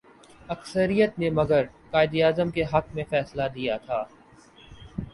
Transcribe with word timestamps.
اکثریت 0.49 1.19
نے 1.19 1.29
مگر 1.29 1.65
قائد 1.91 2.15
اعظم 2.23 2.49
کے 2.49 2.63
حق 2.73 2.95
میں 2.95 3.03
فیصلہ 3.09 3.43
دیا 3.55 3.77
تھا۔ 3.77 4.03